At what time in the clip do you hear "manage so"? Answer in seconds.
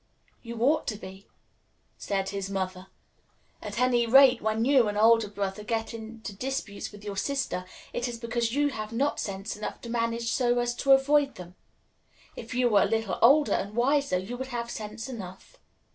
9.91-10.57